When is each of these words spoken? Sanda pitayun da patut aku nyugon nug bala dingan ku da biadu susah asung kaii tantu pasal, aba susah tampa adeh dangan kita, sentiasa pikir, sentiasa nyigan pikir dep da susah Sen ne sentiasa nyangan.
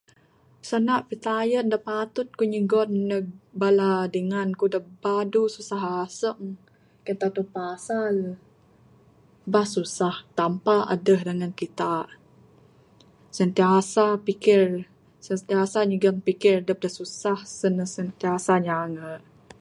Sanda 0.69 0.95
pitayun 1.09 1.67
da 1.73 1.77
patut 1.87 2.27
aku 2.31 2.43
nyugon 2.51 2.91
nug 3.09 3.25
bala 3.61 3.91
dingan 4.15 4.49
ku 4.59 4.65
da 4.73 4.79
biadu 5.01 5.43
susah 5.55 5.81
asung 6.03 6.43
kaii 7.05 7.19
tantu 7.21 7.41
pasal, 7.55 8.15
aba 9.47 9.61
susah 9.75 10.15
tampa 10.37 10.77
adeh 10.93 11.21
dangan 11.27 11.53
kita, 11.61 11.93
sentiasa 13.37 14.05
pikir, 14.27 14.63
sentiasa 15.27 15.77
nyigan 15.89 16.17
pikir 16.27 16.55
dep 16.67 16.77
da 16.83 16.89
susah 16.97 17.39
Sen 17.59 17.73
ne 17.77 17.85
sentiasa 17.95 18.53
nyangan. 18.67 19.21